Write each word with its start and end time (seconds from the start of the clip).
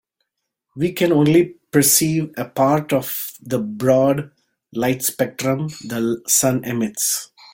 We 0.75 0.93
can 0.93 1.11
only 1.11 1.59
perceive 1.69 2.31
a 2.35 2.45
part 2.45 2.91
of 2.91 3.33
the 3.39 3.59
broad 3.59 4.31
light 4.73 5.03
spectrum 5.03 5.67
the 5.85 6.23
sun 6.27 6.63
emits. 6.63 7.29